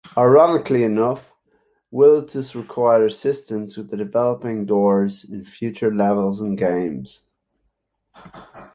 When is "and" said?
6.41-6.57